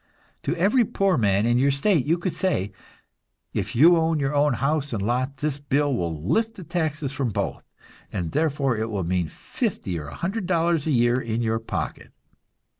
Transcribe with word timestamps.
To 0.41 0.55
every 0.55 0.83
poor 0.83 1.15
man 1.15 1.45
in 1.45 1.59
your 1.59 1.69
state 1.69 2.07
you 2.07 2.17
could 2.17 2.33
say, 2.33 2.71
"If 3.53 3.75
you 3.75 3.97
own 3.97 4.19
your 4.19 4.33
own 4.33 4.53
house 4.55 4.93
and 4.93 5.01
lot, 5.03 5.37
this 5.37 5.59
bill 5.59 5.93
will 5.95 6.27
lift 6.27 6.55
the 6.55 6.63
taxes 6.63 7.11
from 7.13 7.29
both, 7.29 7.63
and 8.11 8.31
therefore 8.31 8.75
it 8.75 8.89
will 8.89 9.03
mean 9.03 9.27
fifty 9.27 9.99
or 9.99 10.07
a 10.07 10.15
hundred 10.15 10.47
dollars 10.47 10.87
a 10.87 10.91
year 10.91 11.21
in 11.21 11.43
your 11.43 11.59
pocket. 11.59 12.11